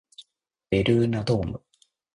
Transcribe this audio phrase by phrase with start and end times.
[0.71, 1.61] ベルーナドーム